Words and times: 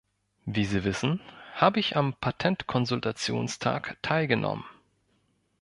Wie 0.47 0.65
Sie 0.65 0.83
wissen, 0.83 1.21
habe 1.53 1.79
ich 1.79 1.95
am 1.95 2.15
Patentkonsultationstag 2.15 3.97
teilgenommen. 4.01 4.65